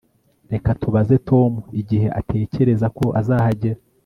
Reka 0.53 0.69
tubaze 0.81 1.15
Tom 1.29 1.51
igihe 1.81 2.07
atekereza 2.19 2.87
ko 2.97 3.05
azahagera 3.19 3.79